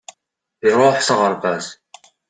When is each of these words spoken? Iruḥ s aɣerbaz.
Iruḥ 0.67 0.97
s 1.01 1.09
aɣerbaz. 1.13 1.65